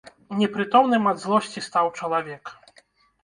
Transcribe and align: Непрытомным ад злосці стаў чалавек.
Непрытомным 0.37 1.03
ад 1.11 1.17
злосці 1.25 1.63
стаў 1.67 1.91
чалавек. 1.99 2.43